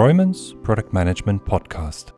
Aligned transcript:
Roman's 0.00 0.54
Product 0.62 0.94
Management 0.94 1.44
Podcast. 1.44 2.12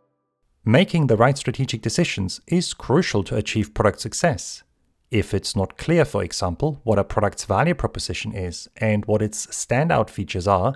Making 0.63 1.07
the 1.07 1.17
right 1.17 1.37
strategic 1.37 1.81
decisions 1.81 2.39
is 2.47 2.73
crucial 2.73 3.25
to 3.25 3.35
achieve 3.35 3.73
product 3.73 3.99
success. 3.99 4.63
If 5.11 5.33
it's 5.33 5.53
not 5.53 5.77
clear, 5.77 6.05
for 6.05 6.23
example, 6.23 6.79
what 6.85 6.97
a 6.97 7.03
product's 7.03 7.43
value 7.43 7.75
proposition 7.75 8.31
is 8.31 8.69
and 8.77 9.03
what 9.03 9.21
its 9.21 9.47
standout 9.47 10.09
features 10.09 10.47
are, 10.47 10.75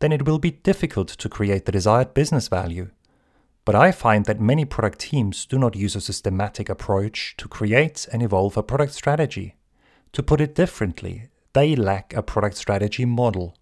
then 0.00 0.12
it 0.12 0.26
will 0.26 0.38
be 0.38 0.50
difficult 0.50 1.08
to 1.08 1.28
create 1.30 1.64
the 1.64 1.72
desired 1.72 2.12
business 2.12 2.48
value. 2.48 2.90
But 3.64 3.74
I 3.74 3.90
find 3.90 4.26
that 4.26 4.38
many 4.38 4.66
product 4.66 4.98
teams 4.98 5.46
do 5.46 5.58
not 5.58 5.74
use 5.74 5.96
a 5.96 6.02
systematic 6.02 6.68
approach 6.68 7.34
to 7.38 7.48
create 7.48 8.06
and 8.12 8.22
evolve 8.22 8.58
a 8.58 8.62
product 8.62 8.92
strategy. 8.92 9.56
To 10.12 10.22
put 10.22 10.42
it 10.42 10.54
differently, 10.54 11.30
they 11.54 11.74
lack 11.74 12.12
a 12.12 12.22
product 12.22 12.58
strategy 12.58 13.06
model. 13.06 13.56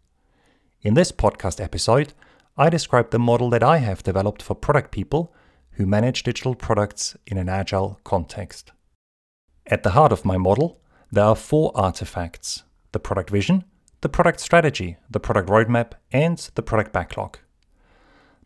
In 0.82 0.94
this 0.94 1.12
podcast 1.12 1.62
episode, 1.62 2.14
I 2.60 2.68
describe 2.68 3.10
the 3.10 3.18
model 3.18 3.48
that 3.50 3.62
I 3.62 3.78
have 3.78 4.02
developed 4.02 4.42
for 4.42 4.54
product 4.54 4.90
people 4.90 5.32
who 5.70 5.86
manage 5.86 6.24
digital 6.24 6.54
products 6.54 7.16
in 7.26 7.38
an 7.38 7.48
agile 7.48 7.98
context. 8.04 8.72
At 9.66 9.82
the 9.82 9.92
heart 9.92 10.12
of 10.12 10.26
my 10.26 10.36
model, 10.36 10.78
there 11.10 11.24
are 11.24 11.34
four 11.34 11.72
artifacts 11.74 12.64
the 12.92 13.00
product 13.00 13.30
vision, 13.30 13.64
the 14.02 14.10
product 14.10 14.40
strategy, 14.40 14.98
the 15.08 15.18
product 15.18 15.48
roadmap, 15.48 15.92
and 16.12 16.36
the 16.54 16.62
product 16.62 16.92
backlog. 16.92 17.38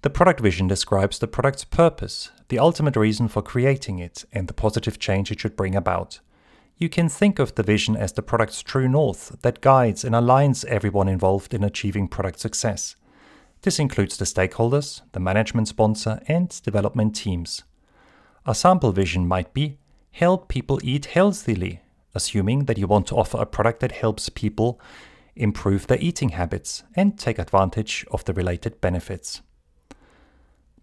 The 0.02 0.10
product 0.10 0.38
vision 0.38 0.68
describes 0.68 1.18
the 1.18 1.26
product's 1.26 1.64
purpose, 1.64 2.30
the 2.50 2.60
ultimate 2.60 2.94
reason 2.94 3.26
for 3.26 3.42
creating 3.42 3.98
it, 3.98 4.24
and 4.32 4.46
the 4.46 4.54
positive 4.54 5.00
change 5.00 5.32
it 5.32 5.40
should 5.40 5.56
bring 5.56 5.74
about. 5.74 6.20
You 6.76 6.88
can 6.88 7.08
think 7.08 7.40
of 7.40 7.56
the 7.56 7.64
vision 7.64 7.96
as 7.96 8.12
the 8.12 8.22
product's 8.22 8.62
true 8.62 8.86
north 8.86 9.38
that 9.42 9.60
guides 9.60 10.04
and 10.04 10.14
aligns 10.14 10.64
everyone 10.66 11.08
involved 11.08 11.52
in 11.52 11.64
achieving 11.64 12.06
product 12.06 12.38
success. 12.38 12.94
This 13.64 13.78
includes 13.78 14.18
the 14.18 14.26
stakeholders, 14.26 15.00
the 15.12 15.20
management 15.20 15.68
sponsor, 15.68 16.20
and 16.28 16.50
development 16.62 17.16
teams. 17.16 17.62
A 18.44 18.54
sample 18.54 18.92
vision 18.92 19.26
might 19.26 19.54
be 19.54 19.78
help 20.10 20.48
people 20.48 20.78
eat 20.82 21.06
healthily, 21.06 21.80
assuming 22.14 22.66
that 22.66 22.76
you 22.76 22.86
want 22.86 23.06
to 23.06 23.16
offer 23.16 23.38
a 23.38 23.46
product 23.46 23.80
that 23.80 23.92
helps 23.92 24.28
people 24.28 24.78
improve 25.34 25.86
their 25.86 25.98
eating 25.98 26.28
habits 26.28 26.82
and 26.94 27.18
take 27.18 27.38
advantage 27.38 28.04
of 28.10 28.22
the 28.26 28.34
related 28.34 28.82
benefits. 28.82 29.40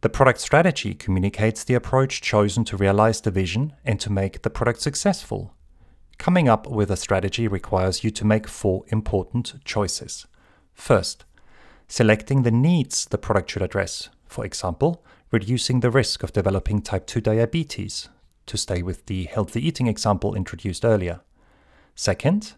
The 0.01 0.09
product 0.09 0.39
strategy 0.39 0.95
communicates 0.95 1.63
the 1.63 1.75
approach 1.75 2.19
chosen 2.19 2.63
to 2.65 2.77
realize 2.77 3.21
the 3.21 3.29
vision 3.29 3.73
and 3.85 3.99
to 3.99 4.11
make 4.11 4.41
the 4.41 4.49
product 4.49 4.81
successful. 4.81 5.53
Coming 6.17 6.49
up 6.49 6.65
with 6.65 6.89
a 6.89 6.97
strategy 6.97 7.47
requires 7.47 8.03
you 8.03 8.09
to 8.09 8.25
make 8.25 8.47
four 8.47 8.85
important 8.87 9.63
choices. 9.65 10.25
First, 10.73 11.25
selecting 11.91 12.43
the 12.43 12.51
needs 12.51 13.03
the 13.03 13.17
product 13.17 13.51
should 13.51 13.61
address. 13.61 14.07
For 14.25 14.45
example, 14.45 15.03
reducing 15.29 15.81
the 15.81 15.91
risk 15.91 16.23
of 16.23 16.31
developing 16.31 16.81
type 16.81 17.05
2 17.05 17.19
diabetes, 17.19 18.07
to 18.45 18.57
stay 18.57 18.81
with 18.81 19.07
the 19.07 19.25
healthy 19.25 19.67
eating 19.67 19.87
example 19.87 20.33
introduced 20.33 20.85
earlier. 20.85 21.19
Second, 21.93 22.53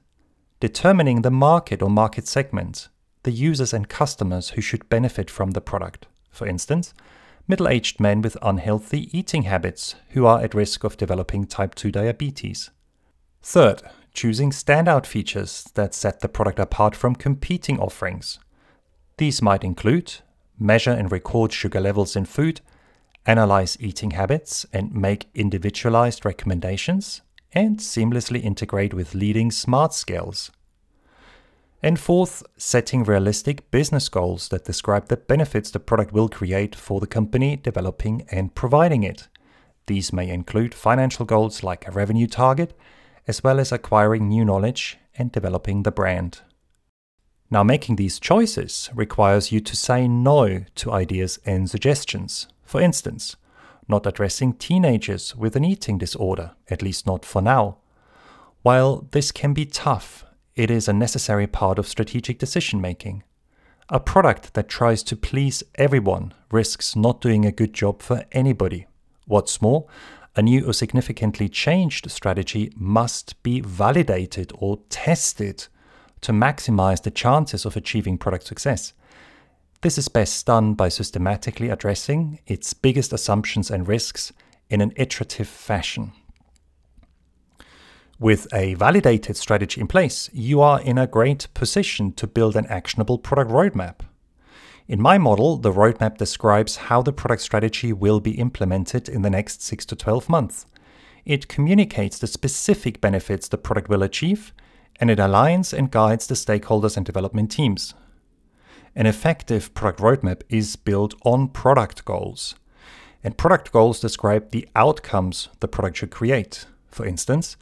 determining 0.60 1.24
the 1.24 1.32
market 1.32 1.82
or 1.82 1.90
market 1.90 2.28
segment, 2.28 2.90
the 3.24 3.32
users 3.32 3.74
and 3.74 3.90
customers 3.90 4.50
who 4.50 4.62
should 4.62 4.88
benefit 4.88 5.32
from 5.32 5.52
the 5.52 5.62
product. 5.62 6.06
For 6.30 6.46
instance, 6.46 6.94
middle 7.48 7.68
aged 7.68 8.00
men 8.00 8.22
with 8.22 8.38
unhealthy 8.44 9.10
eating 9.18 9.44
habits 9.44 9.96
who 10.10 10.28
are 10.28 10.42
at 10.42 10.54
risk 10.54 10.84
of 10.84 10.96
developing 10.96 11.48
type 11.48 11.74
2 11.74 11.92
diabetes. 11.92 12.70
Third, 13.42 13.82
choosing 14.14 14.52
standout 14.52 15.08
features 15.08 15.72
that 15.74 15.96
set 15.96 16.20
the 16.20 16.30
product 16.30 16.60
apart 16.60 16.96
from 16.96 17.16
competing 17.16 17.80
offerings. 17.80 18.38
These 19.18 19.42
might 19.42 19.64
include 19.64 20.16
measure 20.60 20.92
and 20.92 21.12
record 21.12 21.52
sugar 21.52 21.80
levels 21.80 22.16
in 22.16 22.26
food, 22.26 22.62
analyze 23.26 23.78
eating 23.80 24.12
habits 24.12 24.66
and 24.74 24.94
make 24.94 25.30
individualized 25.34 26.26
recommendations, 26.26 27.22
and 27.54 27.78
seamlessly 27.78 28.44
integrate 28.44 28.94
with 28.94 29.14
leading 29.14 29.52
smart 29.52 29.94
scales. 29.94 30.52
And 31.82 32.00
fourth, 32.00 32.44
setting 32.58 33.04
realistic 33.04 33.70
business 33.70 34.08
goals 34.08 34.48
that 34.50 34.64
describe 34.64 35.10
the 35.10 35.18
benefits 35.18 35.70
the 35.70 35.80
product 35.80 36.14
will 36.14 36.30
create 36.30 36.76
for 36.76 37.00
the 37.00 37.08
company 37.08 37.58
developing 37.58 38.26
and 38.32 38.56
providing 38.56 39.04
it. 39.04 39.28
These 39.88 40.14
may 40.14 40.30
include 40.30 40.74
financial 40.74 41.26
goals 41.26 41.62
like 41.62 41.86
a 41.86 41.92
revenue 41.92 42.28
target, 42.28 42.78
as 43.28 43.44
well 43.44 43.60
as 43.60 43.72
acquiring 43.72 44.30
new 44.30 44.46
knowledge 44.46 44.98
and 45.18 45.32
developing 45.32 45.84
the 45.84 45.92
brand. 45.92 46.40
Now, 47.54 47.62
making 47.62 47.98
these 47.98 48.20
choices 48.20 48.90
requires 48.96 49.52
you 49.52 49.60
to 49.60 49.76
say 49.76 50.08
no 50.08 50.66
to 50.74 50.92
ideas 50.92 51.38
and 51.46 51.70
suggestions. 51.70 52.48
For 52.64 52.82
instance, 52.82 53.36
not 53.88 54.08
addressing 54.08 54.54
teenagers 54.54 55.36
with 55.36 55.56
an 55.56 55.64
eating 55.64 56.00
disorder, 56.00 56.54
at 56.72 56.82
least 56.82 57.06
not 57.06 57.24
for 57.24 57.44
now. 57.44 57.78
While 58.64 59.08
this 59.12 59.32
can 59.32 59.54
be 59.54 59.68
tough 59.68 60.26
it 60.56 60.72
is 60.72 60.88
a 60.88 60.94
necessary 60.94 61.46
part 61.46 61.78
of 61.78 61.88
strategic 61.88 62.40
decision 62.40 62.82
making. 62.82 63.22
A 63.88 64.00
product 64.00 64.56
that 64.56 64.68
tries 64.68 65.04
to 65.04 65.16
please 65.16 65.62
everyone 65.76 66.34
risks 66.52 66.96
not 66.96 67.22
doing 67.22 67.46
a 67.46 67.52
good 67.52 67.76
job 67.76 68.02
for 68.02 68.26
anybody. 68.32 68.88
What's 69.28 69.62
more, 69.62 69.86
a 70.36 70.42
new 70.42 70.68
or 70.68 70.74
significantly 70.74 71.50
changed 71.50 72.10
strategy 72.10 72.74
must 72.76 73.44
be 73.44 73.62
validated 73.62 74.52
or 74.56 74.80
tested 74.90 75.68
to 76.24 76.32
maximize 76.32 77.04
the 77.04 77.12
chances 77.12 77.66
of 77.66 77.78
achieving 77.78 78.18
product 78.18 78.46
success. 78.46 78.94
This 79.82 79.98
is 79.98 80.08
best 80.08 80.46
done 80.46 80.74
by 80.74 80.90
systematically 80.90 81.70
addressing 81.70 82.40
its 82.48 82.74
biggest 82.74 83.12
assumptions 83.14 83.70
and 83.70 83.88
risks 83.88 84.34
in 84.70 84.82
an 84.82 84.94
iterative 84.96 85.48
fashion. 85.48 86.14
With 88.20 88.48
a 88.54 88.76
validated 88.76 89.36
strategy 89.36 89.82
in 89.82 89.88
place, 89.88 90.30
you 90.32 90.62
are 90.62 90.80
in 90.80 90.98
a 90.98 91.08
great 91.08 91.48
position 91.54 92.14
to 92.14 92.26
build 92.26 92.56
an 92.56 92.68
actionable 92.68 93.18
product 93.18 93.52
roadmap. 93.52 94.00
In 94.88 95.02
my 95.02 95.18
model, 95.18 95.58
the 95.58 95.74
roadmap 95.74 96.18
describes 96.18 96.78
how 96.88 97.02
the 97.02 97.12
product 97.12 97.42
strategy 97.42 97.92
will 97.92 98.22
be 98.22 98.40
implemented 98.40 99.10
in 99.10 99.24
the 99.24 99.30
next 99.30 99.62
6 99.62 99.86
to 99.88 99.96
12 99.96 100.30
months. 100.30 100.66
It 101.26 101.50
communicates 101.50 102.20
the 102.20 102.28
specific 102.28 103.02
benefits 103.02 103.50
the 103.50 103.58
product 103.58 103.90
will 103.90 104.04
achieve, 104.04 104.54
and 105.00 105.10
it 105.10 105.20
aligns 105.20 105.78
and 105.78 105.92
guides 105.92 106.28
the 106.28 106.36
stakeholders 106.36 106.98
and 106.98 107.06
development 107.06 107.52
teams. 107.52 107.94
An 108.96 109.06
effective 109.06 109.74
product 109.74 110.00
roadmap 110.00 110.42
is 110.50 110.76
built 110.76 111.16
on 111.24 111.48
product 111.48 112.06
goals. 112.06 112.56
And 113.24 113.38
product 113.38 113.72
goals 113.72 114.00
describe 114.00 114.52
the 114.52 114.68
outcomes 114.76 115.50
the 115.60 115.68
product 115.68 115.98
should 115.98 116.12
create. 116.12 116.66
For 116.90 117.06
instance, 117.06 117.58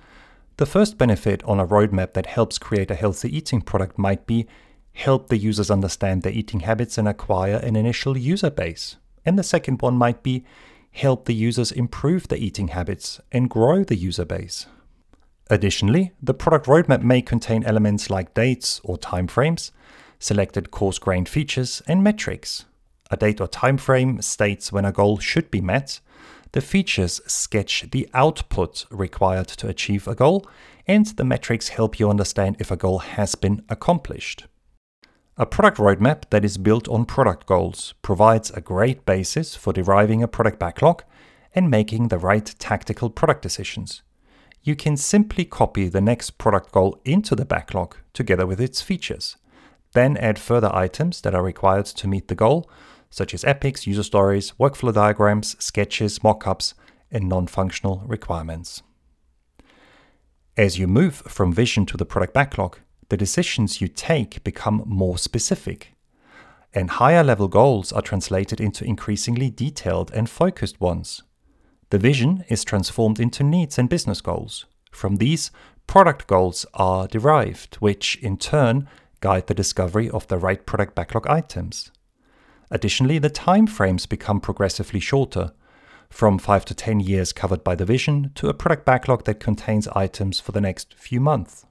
the 0.57 0.65
first 0.65 0.97
benefit 0.97 1.43
on 1.43 1.59
a 1.59 1.67
roadmap 1.67 2.13
that 2.13 2.25
helps 2.25 2.57
create 2.57 2.91
a 2.91 2.95
healthy 2.95 3.35
eating 3.35 3.61
product 3.61 3.97
might 3.97 4.27
be 4.27 4.47
help 4.93 5.29
the 5.29 5.37
users 5.37 5.71
understand 5.71 6.21
their 6.21 6.33
eating 6.33 6.61
habits 6.61 6.97
and 6.97 7.07
acquire 7.07 7.55
an 7.55 7.75
initial 7.75 8.17
user 8.17 8.49
base. 8.49 8.97
And 9.25 9.39
the 9.39 9.43
second 9.43 9.81
one 9.81 9.95
might 9.95 10.21
be 10.21 10.43
help 10.91 11.25
the 11.25 11.33
users 11.33 11.71
improve 11.71 12.27
their 12.27 12.39
eating 12.39 12.69
habits 12.69 13.21
and 13.31 13.49
grow 13.49 13.83
the 13.83 13.95
user 13.95 14.25
base. 14.25 14.65
Additionally, 15.51 16.13
the 16.23 16.33
product 16.33 16.65
roadmap 16.65 17.03
may 17.03 17.21
contain 17.21 17.65
elements 17.65 18.09
like 18.09 18.33
dates 18.33 18.79
or 18.85 18.97
timeframes, 18.97 19.71
selected 20.17 20.71
coarse 20.71 20.97
grained 20.97 21.27
features, 21.27 21.81
and 21.85 22.01
metrics. 22.01 22.63
A 23.11 23.17
date 23.17 23.41
or 23.41 23.49
timeframe 23.49 24.23
states 24.23 24.71
when 24.71 24.85
a 24.85 24.93
goal 24.93 25.19
should 25.19 25.51
be 25.51 25.59
met, 25.59 25.99
the 26.53 26.61
features 26.61 27.19
sketch 27.27 27.91
the 27.91 28.07
output 28.13 28.85
required 28.89 29.49
to 29.49 29.67
achieve 29.67 30.07
a 30.07 30.15
goal, 30.15 30.47
and 30.87 31.07
the 31.07 31.25
metrics 31.25 31.67
help 31.67 31.99
you 31.99 32.09
understand 32.09 32.55
if 32.59 32.71
a 32.71 32.77
goal 32.77 32.99
has 32.99 33.35
been 33.35 33.61
accomplished. 33.67 34.45
A 35.35 35.45
product 35.45 35.79
roadmap 35.79 36.29
that 36.29 36.45
is 36.45 36.57
built 36.57 36.87
on 36.87 37.03
product 37.03 37.45
goals 37.45 37.93
provides 38.01 38.51
a 38.51 38.61
great 38.61 39.05
basis 39.05 39.53
for 39.57 39.73
deriving 39.73 40.23
a 40.23 40.29
product 40.29 40.59
backlog 40.59 41.03
and 41.53 41.69
making 41.69 42.07
the 42.07 42.17
right 42.17 42.55
tactical 42.57 43.09
product 43.09 43.41
decisions. 43.41 44.01
You 44.63 44.75
can 44.75 44.95
simply 44.97 45.45
copy 45.45 45.89
the 45.89 46.01
next 46.01 46.37
product 46.37 46.71
goal 46.71 46.99
into 47.03 47.35
the 47.35 47.45
backlog 47.45 47.97
together 48.13 48.45
with 48.45 48.61
its 48.61 48.81
features, 48.81 49.37
then 49.93 50.17
add 50.17 50.37
further 50.37 50.73
items 50.73 51.21
that 51.21 51.33
are 51.33 51.43
required 51.43 51.85
to 51.87 52.07
meet 52.07 52.27
the 52.27 52.35
goal 52.35 52.69
such 53.11 53.33
as 53.33 53.43
epics, 53.43 53.85
user 53.85 54.03
stories, 54.03 54.53
workflow 54.59 54.93
diagrams, 54.93 55.61
sketches, 55.63 56.19
mockups, 56.19 56.73
and 57.11 57.27
non 57.27 57.45
functional 57.45 58.03
requirements. 58.07 58.81
As 60.57 60.79
you 60.79 60.87
move 60.87 61.15
from 61.15 61.53
vision 61.53 61.85
to 61.87 61.97
the 61.97 62.05
product 62.05 62.33
backlog, 62.33 62.79
the 63.09 63.17
decisions 63.17 63.81
you 63.81 63.87
take 63.89 64.43
become 64.43 64.83
more 64.85 65.17
specific. 65.17 65.93
And 66.73 66.89
higher 66.89 67.23
level 67.23 67.49
goals 67.49 67.91
are 67.91 68.01
translated 68.01 68.61
into 68.61 68.85
increasingly 68.85 69.49
detailed 69.49 70.09
and 70.13 70.29
focused 70.29 70.79
ones. 70.79 71.21
The 71.91 71.99
vision 71.99 72.45
is 72.47 72.63
transformed 72.63 73.19
into 73.19 73.43
needs 73.43 73.77
and 73.77 73.89
business 73.89 74.21
goals. 74.21 74.65
From 74.91 75.17
these, 75.17 75.51
product 75.87 76.25
goals 76.25 76.65
are 76.73 77.05
derived, 77.05 77.75
which 77.75 78.15
in 78.21 78.37
turn 78.37 78.87
guide 79.19 79.47
the 79.47 79.53
discovery 79.53 80.09
of 80.09 80.25
the 80.27 80.37
right 80.37 80.65
product 80.65 80.95
backlog 80.95 81.27
items. 81.27 81.91
Additionally, 82.71 83.19
the 83.19 83.29
time 83.29 83.67
frames 83.67 84.05
become 84.05 84.39
progressively 84.39 85.01
shorter, 85.01 85.51
from 86.09 86.39
5 86.39 86.63
to 86.65 86.73
10 86.73 87.01
years 87.01 87.33
covered 87.33 87.61
by 87.61 87.75
the 87.75 87.85
vision 87.85 88.31
to 88.35 88.47
a 88.47 88.53
product 88.53 88.85
backlog 88.85 89.25
that 89.25 89.41
contains 89.41 89.87
items 89.89 90.39
for 90.39 90.53
the 90.53 90.61
next 90.61 90.93
few 90.93 91.19
months. 91.19 91.65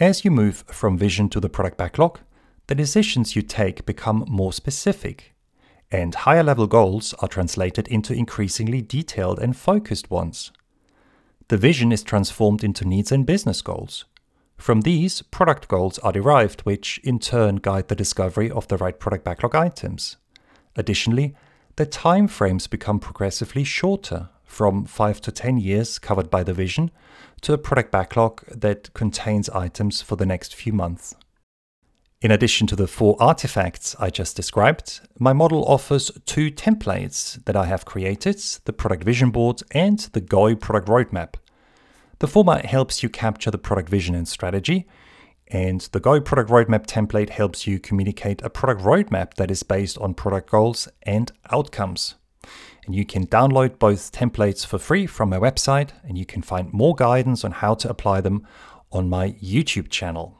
As 0.00 0.24
you 0.24 0.32
move 0.32 0.64
from 0.66 0.98
vision 0.98 1.28
to 1.28 1.38
the 1.38 1.48
product 1.48 1.76
backlog, 1.76 2.18
the 2.66 2.74
decisions 2.74 3.36
you 3.36 3.42
take 3.42 3.86
become 3.86 4.24
more 4.28 4.52
specific, 4.52 5.31
and 5.92 6.14
higher 6.14 6.42
level 6.42 6.66
goals 6.66 7.14
are 7.20 7.28
translated 7.28 7.86
into 7.88 8.14
increasingly 8.14 8.80
detailed 8.80 9.38
and 9.38 9.56
focused 9.56 10.10
ones. 10.10 10.50
The 11.48 11.58
vision 11.58 11.92
is 11.92 12.02
transformed 12.02 12.64
into 12.64 12.86
needs 12.86 13.12
and 13.12 13.26
business 13.26 13.60
goals. 13.60 14.06
From 14.56 14.80
these, 14.80 15.22
product 15.22 15.68
goals 15.68 15.98
are 15.98 16.12
derived, 16.12 16.62
which 16.62 16.98
in 17.04 17.18
turn 17.18 17.56
guide 17.56 17.88
the 17.88 17.94
discovery 17.94 18.50
of 18.50 18.68
the 18.68 18.78
right 18.78 18.98
product 18.98 19.24
backlog 19.24 19.54
items. 19.54 20.16
Additionally, 20.76 21.34
the 21.76 21.84
time 21.84 22.26
frames 22.26 22.66
become 22.66 22.98
progressively 22.98 23.64
shorter, 23.64 24.30
from 24.44 24.84
5 24.84 25.20
to 25.22 25.32
10 25.32 25.58
years 25.58 25.98
covered 25.98 26.30
by 26.30 26.42
the 26.42 26.52
vision 26.52 26.90
to 27.40 27.54
a 27.54 27.58
product 27.58 27.90
backlog 27.90 28.44
that 28.46 28.92
contains 28.92 29.48
items 29.48 30.02
for 30.02 30.16
the 30.16 30.26
next 30.26 30.54
few 30.54 30.72
months. 30.72 31.14
In 32.22 32.30
addition 32.30 32.68
to 32.68 32.76
the 32.76 32.86
four 32.86 33.16
artifacts 33.18 33.96
I 33.98 34.08
just 34.08 34.36
described, 34.36 35.00
my 35.18 35.32
model 35.32 35.64
offers 35.64 36.08
two 36.24 36.52
templates 36.52 37.44
that 37.46 37.56
I 37.56 37.66
have 37.66 37.84
created 37.84 38.38
the 38.64 38.72
product 38.72 39.02
vision 39.02 39.32
board 39.32 39.60
and 39.72 39.98
the 39.98 40.20
GOI 40.20 40.54
product 40.54 40.86
roadmap. 40.86 41.34
The 42.20 42.28
former 42.28 42.64
helps 42.64 43.02
you 43.02 43.08
capture 43.08 43.50
the 43.50 43.58
product 43.58 43.88
vision 43.88 44.14
and 44.14 44.28
strategy, 44.28 44.86
and 45.48 45.80
the 45.90 45.98
GOI 45.98 46.20
product 46.20 46.48
roadmap 46.48 46.86
template 46.86 47.30
helps 47.30 47.66
you 47.66 47.80
communicate 47.80 48.40
a 48.42 48.50
product 48.50 48.82
roadmap 48.82 49.34
that 49.34 49.50
is 49.50 49.64
based 49.64 49.98
on 49.98 50.14
product 50.14 50.48
goals 50.48 50.86
and 51.02 51.32
outcomes. 51.50 52.14
And 52.86 52.94
you 52.94 53.04
can 53.04 53.26
download 53.26 53.80
both 53.80 54.12
templates 54.12 54.64
for 54.64 54.78
free 54.78 55.08
from 55.08 55.30
my 55.30 55.40
website, 55.40 55.90
and 56.04 56.16
you 56.16 56.24
can 56.24 56.42
find 56.42 56.72
more 56.72 56.94
guidance 56.94 57.44
on 57.44 57.50
how 57.50 57.74
to 57.74 57.90
apply 57.90 58.20
them 58.20 58.46
on 58.92 59.08
my 59.08 59.32
YouTube 59.32 59.90
channel. 59.90 60.38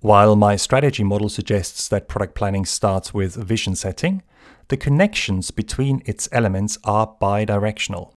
While 0.00 0.34
my 0.34 0.56
strategy 0.56 1.04
model 1.04 1.28
suggests 1.28 1.86
that 1.88 2.08
product 2.08 2.34
planning 2.34 2.64
starts 2.64 3.12
with 3.12 3.34
vision 3.34 3.76
setting, 3.76 4.22
the 4.68 4.78
connections 4.78 5.50
between 5.50 6.00
its 6.06 6.26
elements 6.32 6.78
are 6.84 7.16
bidirectional. 7.20 8.12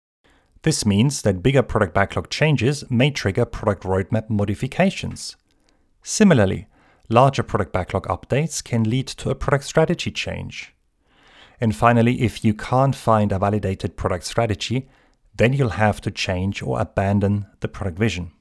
This 0.61 0.85
means 0.85 1.23
that 1.23 1.41
bigger 1.41 1.63
product 1.63 1.95
backlog 1.95 2.29
changes 2.29 2.83
may 2.91 3.09
trigger 3.09 3.45
product 3.45 3.81
roadmap 3.81 4.29
modifications. 4.29 5.35
Similarly, 6.03 6.67
larger 7.09 7.41
product 7.41 7.73
backlog 7.73 8.05
updates 8.05 8.63
can 8.63 8.83
lead 8.83 9.07
to 9.07 9.31
a 9.31 9.35
product 9.35 9.63
strategy 9.63 10.11
change. 10.11 10.75
And 11.59 11.75
finally, 11.75 12.21
if 12.21 12.45
you 12.45 12.53
can't 12.53 12.95
find 12.95 13.31
a 13.31 13.39
validated 13.39 13.97
product 13.97 14.25
strategy, 14.25 14.87
then 15.35 15.53
you'll 15.53 15.69
have 15.69 15.99
to 16.01 16.11
change 16.11 16.61
or 16.61 16.79
abandon 16.79 17.47
the 17.61 17.67
product 17.67 17.97
vision. 17.97 18.33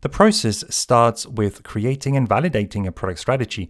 The 0.00 0.08
process 0.08 0.64
starts 0.68 1.26
with 1.26 1.64
creating 1.64 2.16
and 2.16 2.28
validating 2.28 2.86
a 2.86 2.92
product 2.92 3.18
strategy. 3.18 3.68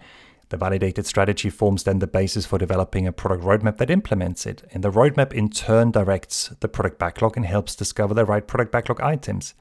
The 0.51 0.59
validated 0.59 1.07
strategy 1.07 1.49
forms 1.49 1.85
then 1.85 2.01
the 2.01 2.07
basis 2.07 2.45
for 2.45 2.59
developing 2.59 3.07
a 3.07 3.13
product 3.13 3.45
roadmap 3.45 3.79
that 3.79 3.91
implements 3.91 4.45
it, 4.45 4.63
and 4.73 4.85
the 4.85 4.91
roadmap 4.91 5.33
in 5.33 5.49
turn 5.49 5.91
directs 5.91 6.49
the 6.61 6.69
product 6.69 6.99
backlog 6.99 7.37
and 7.37 7.47
helps 7.47 7.75
discover 7.75 8.13
the 8.13 8.27
right 8.27 8.47
product 8.47 8.73
backlog 8.73 9.01
items. 9.01 9.55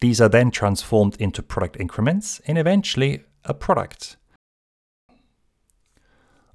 These 0.00 0.20
are 0.20 0.28
then 0.30 0.50
transformed 0.50 1.16
into 1.18 1.42
product 1.42 1.78
increments 1.78 2.40
and 2.46 2.56
eventually 2.56 3.24
a 3.44 3.52
product. 3.52 4.16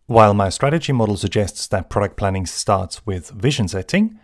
While 0.07 0.33
my 0.33 0.49
strategy 0.49 0.93
model 0.93 1.17
suggests 1.17 1.67
that 1.67 1.89
product 1.89 2.17
planning 2.17 2.45
starts 2.45 3.05
with 3.05 3.29
vision 3.29 3.67
setting, 3.67 4.19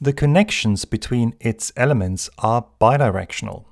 the 0.00 0.12
connections 0.12 0.84
between 0.84 1.34
its 1.40 1.72
elements 1.76 2.28
are 2.38 2.66
bidirectional. 2.80 3.66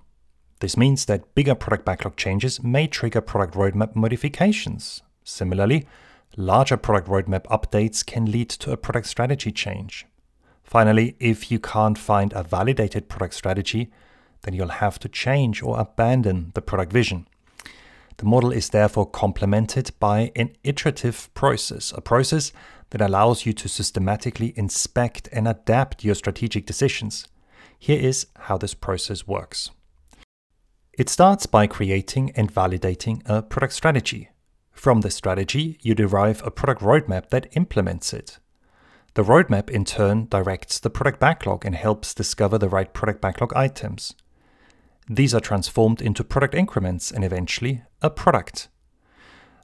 This 0.63 0.77
means 0.77 1.07
that 1.07 1.35
bigger 1.35 1.57
product 1.57 1.85
backlog 1.85 2.15
changes 2.15 2.63
may 2.63 2.87
trigger 2.87 3.21
product 3.21 3.55
roadmap 3.55 3.97
modifications. 3.97 5.03
Similarly, 5.25 5.89
larger 6.37 6.77
product 6.77 7.09
roadmap 7.09 7.47
updates 7.47 8.07
can 8.07 8.31
lead 8.31 8.49
to 8.51 8.71
a 8.71 8.77
product 8.77 9.09
strategy 9.09 9.51
change. 9.51 10.07
Finally, 10.63 11.17
if 11.19 11.51
you 11.51 11.59
can't 11.59 11.99
find 11.99 12.33
a 12.33 12.45
validated 12.45 13.09
product 13.09 13.35
strategy, 13.35 13.91
then 14.43 14.55
you'll 14.55 14.69
have 14.69 15.01
to 15.01 15.09
change 15.09 15.65
or 15.65 15.81
abandon 15.81 16.53
the 16.55 16.63
product 16.63 16.93
vision. 16.93 17.27
The 18.19 18.27
model 18.27 18.53
is 18.53 18.69
therefore 18.69 19.11
complemented 19.11 19.91
by 19.99 20.31
an 20.37 20.55
iterative 20.63 21.29
process, 21.35 21.93
a 21.97 22.01
process 22.01 22.53
that 22.91 23.01
allows 23.01 23.45
you 23.45 23.53
to 23.55 23.69
systematically 23.69 24.53
inspect 24.55 25.29
and 25.33 25.49
adapt 25.49 26.05
your 26.05 26.15
strategic 26.15 26.67
decisions. 26.67 27.27
Here 27.81 27.99
is 27.99 28.29
how 28.43 28.59
this 28.59 28.75
process 28.75 29.27
works. 29.27 29.73
It 30.99 31.09
starts 31.09 31.47
by 31.47 31.67
creating 31.67 32.33
and 32.33 32.53
validating 32.53 33.23
a 33.25 33.41
product 33.41 33.73
strategy. 33.73 34.29
From 34.73 35.01
the 35.01 35.11
strategy, 35.11 35.79
you 35.81 35.95
derive 35.95 36.43
a 36.45 36.51
product 36.51 36.83
roadmap 36.83 37.31
that 37.31 37.49
implements 37.57 38.13
it. 38.13 38.39
The 39.15 39.23
roadmap 39.23 39.71
in 39.71 39.87
turn 39.87 40.27
directs 40.27 40.79
the 40.79 40.91
product 40.91 41.19
backlog 41.19 41.65
and 41.65 41.75
helps 41.75 42.13
discover 42.13 42.59
the 42.59 42.69
right 42.69 42.93
product 42.93 43.23
backlog 43.23 43.55
items. 43.55 44.15
These 45.09 45.35
are 45.35 45.41
transformed 45.41 46.03
into 46.03 46.25
product 46.25 46.55
increments 46.55 47.11
and 47.11 47.25
eventually 47.25 47.83
a 48.03 48.11
product. 48.11 48.69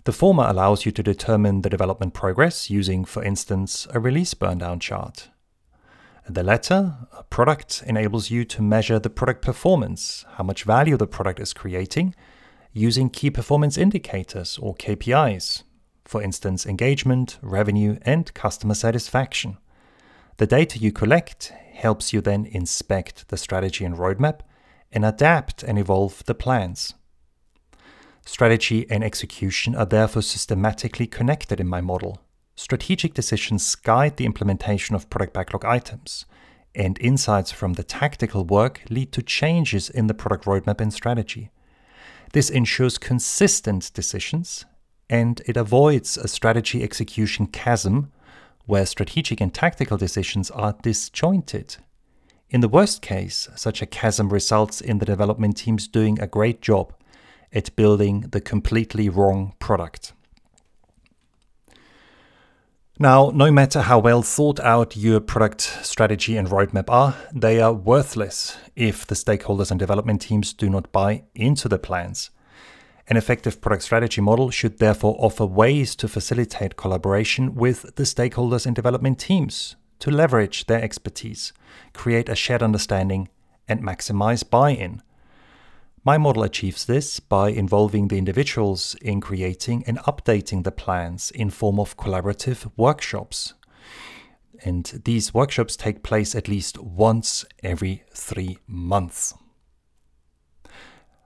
The 0.04 0.12
former 0.12 0.44
allows 0.48 0.86
you 0.86 0.92
to 0.92 1.02
determine 1.02 1.60
the 1.60 1.68
development 1.68 2.14
progress 2.14 2.70
using, 2.70 3.04
for 3.04 3.22
instance, 3.22 3.86
a 3.90 4.00
release 4.00 4.32
burndown 4.32 4.80
chart. 4.80 5.28
The 6.30 6.42
latter, 6.42 6.94
a 7.12 7.22
product, 7.22 7.82
enables 7.86 8.30
you 8.30 8.44
to 8.44 8.60
measure 8.60 8.98
the 8.98 9.08
product 9.08 9.40
performance, 9.40 10.26
how 10.32 10.44
much 10.44 10.64
value 10.64 10.98
the 10.98 11.06
product 11.06 11.40
is 11.40 11.54
creating, 11.54 12.14
using 12.70 13.08
key 13.08 13.30
performance 13.30 13.78
indicators 13.78 14.58
or 14.60 14.74
KPIs, 14.74 15.62
for 16.04 16.22
instance, 16.22 16.66
engagement, 16.66 17.38
revenue, 17.40 17.98
and 18.02 18.34
customer 18.34 18.74
satisfaction. 18.74 19.56
The 20.36 20.46
data 20.46 20.78
you 20.78 20.92
collect 20.92 21.50
helps 21.72 22.12
you 22.12 22.20
then 22.20 22.44
inspect 22.44 23.28
the 23.28 23.38
strategy 23.38 23.86
and 23.86 23.96
roadmap 23.96 24.40
and 24.92 25.06
adapt 25.06 25.62
and 25.62 25.78
evolve 25.78 26.22
the 26.26 26.34
plans. 26.34 26.92
Strategy 28.26 28.86
and 28.90 29.02
execution 29.02 29.74
are 29.74 29.86
therefore 29.86 30.20
systematically 30.20 31.06
connected 31.06 31.58
in 31.58 31.66
my 31.66 31.80
model. 31.80 32.20
Strategic 32.58 33.14
decisions 33.14 33.76
guide 33.76 34.16
the 34.16 34.26
implementation 34.26 34.96
of 34.96 35.08
product 35.08 35.32
backlog 35.32 35.64
items, 35.64 36.26
and 36.74 36.98
insights 36.98 37.52
from 37.52 37.74
the 37.74 37.84
tactical 37.84 38.42
work 38.42 38.82
lead 38.90 39.12
to 39.12 39.22
changes 39.22 39.88
in 39.88 40.08
the 40.08 40.12
product 40.12 40.44
roadmap 40.44 40.80
and 40.80 40.92
strategy. 40.92 41.52
This 42.32 42.50
ensures 42.50 42.98
consistent 42.98 43.92
decisions 43.94 44.64
and 45.08 45.40
it 45.46 45.56
avoids 45.56 46.18
a 46.18 46.26
strategy 46.26 46.82
execution 46.82 47.46
chasm 47.46 48.10
where 48.66 48.86
strategic 48.86 49.40
and 49.40 49.54
tactical 49.54 49.96
decisions 49.96 50.50
are 50.50 50.74
disjointed. 50.82 51.76
In 52.50 52.60
the 52.60 52.68
worst 52.68 53.02
case, 53.02 53.48
such 53.54 53.82
a 53.82 53.86
chasm 53.86 54.30
results 54.30 54.80
in 54.80 54.98
the 54.98 55.06
development 55.06 55.58
teams 55.58 55.86
doing 55.86 56.20
a 56.20 56.26
great 56.26 56.60
job 56.60 56.92
at 57.52 57.76
building 57.76 58.22
the 58.32 58.40
completely 58.40 59.08
wrong 59.08 59.54
product. 59.60 60.12
Now, 63.00 63.30
no 63.32 63.52
matter 63.52 63.82
how 63.82 64.00
well 64.00 64.22
thought 64.22 64.58
out 64.58 64.96
your 64.96 65.20
product 65.20 65.60
strategy 65.82 66.36
and 66.36 66.48
roadmap 66.48 66.90
are, 66.90 67.14
they 67.32 67.60
are 67.60 67.72
worthless 67.72 68.56
if 68.74 69.06
the 69.06 69.14
stakeholders 69.14 69.70
and 69.70 69.78
development 69.78 70.22
teams 70.22 70.52
do 70.52 70.68
not 70.68 70.90
buy 70.90 71.22
into 71.32 71.68
the 71.68 71.78
plans. 71.78 72.30
An 73.06 73.16
effective 73.16 73.60
product 73.60 73.84
strategy 73.84 74.20
model 74.20 74.50
should 74.50 74.80
therefore 74.80 75.14
offer 75.20 75.46
ways 75.46 75.94
to 75.94 76.08
facilitate 76.08 76.74
collaboration 76.74 77.54
with 77.54 77.94
the 77.94 78.02
stakeholders 78.02 78.66
and 78.66 78.74
development 78.74 79.20
teams 79.20 79.76
to 80.00 80.10
leverage 80.10 80.66
their 80.66 80.82
expertise, 80.82 81.52
create 81.94 82.28
a 82.28 82.34
shared 82.34 82.64
understanding, 82.64 83.28
and 83.68 83.80
maximize 83.80 84.42
buy 84.42 84.70
in. 84.70 85.02
My 86.08 86.16
model 86.16 86.42
achieves 86.42 86.86
this 86.86 87.20
by 87.20 87.50
involving 87.50 88.08
the 88.08 88.16
individuals 88.16 88.96
in 89.02 89.20
creating 89.20 89.84
and 89.86 89.98
updating 89.98 90.64
the 90.64 90.72
plans 90.72 91.30
in 91.32 91.50
form 91.50 91.78
of 91.78 91.98
collaborative 91.98 92.72
workshops. 92.78 93.52
And 94.64 95.02
these 95.04 95.34
workshops 95.34 95.76
take 95.76 96.02
place 96.02 96.34
at 96.34 96.48
least 96.48 96.78
once 96.78 97.44
every 97.62 98.04
three 98.14 98.56
months. 98.66 99.34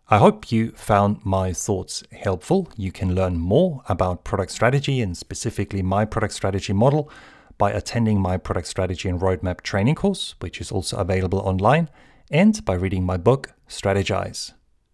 I 0.09 0.19
hope 0.19 0.51
you 0.51 0.73
found 0.73 1.25
my 1.25 1.53
thoughts 1.53 2.03
helpful. 2.11 2.69
You 2.77 2.91
can 2.91 3.15
learn 3.15 3.39
more 3.39 3.85
about 3.89 4.25
product 4.25 4.51
strategy 4.51 5.01
and 5.01 5.17
specifically 5.17 5.83
my 5.83 6.05
product 6.05 6.35
strategy 6.35 6.73
model 6.73 7.09
by 7.57 7.71
attending 7.71 8.21
my 8.21 8.37
product 8.37 8.67
strategy 8.67 9.09
and 9.09 9.21
roadmap 9.21 9.61
training 9.61 9.95
course, 9.95 10.35
which 10.41 10.61
is 10.61 10.73
also 10.73 10.97
available 10.97 11.39
online, 11.39 11.89
and 12.33 12.65
by 12.65 12.75
reading 12.75 13.07
my 13.07 13.17
book, 13.17 13.53
Strategize. 13.69 14.55